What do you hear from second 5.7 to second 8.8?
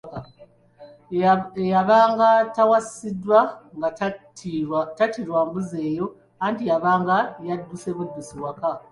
eyo anti yabanga yadduse buddusi waka.